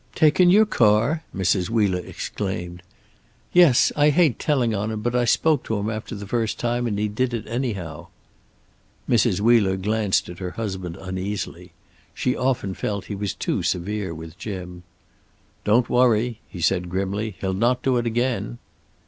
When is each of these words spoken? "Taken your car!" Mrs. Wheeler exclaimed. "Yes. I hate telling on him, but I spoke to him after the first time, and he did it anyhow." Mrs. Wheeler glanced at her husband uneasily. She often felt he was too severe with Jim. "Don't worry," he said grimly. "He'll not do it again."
"Taken 0.15 0.49
your 0.49 0.65
car!" 0.65 1.23
Mrs. 1.31 1.69
Wheeler 1.69 1.99
exclaimed. 2.03 2.81
"Yes. 3.53 3.91
I 3.95 4.09
hate 4.09 4.39
telling 4.39 4.73
on 4.73 4.89
him, 4.89 5.03
but 5.03 5.15
I 5.15 5.25
spoke 5.25 5.63
to 5.65 5.77
him 5.77 5.91
after 5.91 6.15
the 6.15 6.25
first 6.25 6.57
time, 6.57 6.87
and 6.87 6.97
he 6.97 7.07
did 7.07 7.35
it 7.35 7.47
anyhow." 7.47 8.07
Mrs. 9.07 9.41
Wheeler 9.41 9.77
glanced 9.77 10.27
at 10.27 10.39
her 10.39 10.51
husband 10.57 10.97
uneasily. 10.99 11.71
She 12.15 12.35
often 12.35 12.73
felt 12.73 13.05
he 13.13 13.15
was 13.15 13.35
too 13.35 13.61
severe 13.61 14.11
with 14.11 14.39
Jim. 14.39 14.81
"Don't 15.65 15.87
worry," 15.87 16.39
he 16.49 16.61
said 16.61 16.89
grimly. 16.89 17.35
"He'll 17.39 17.53
not 17.53 17.83
do 17.83 17.97
it 17.97 18.07
again." 18.07 18.57